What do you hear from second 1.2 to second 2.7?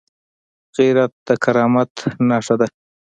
د کرامت نښه ده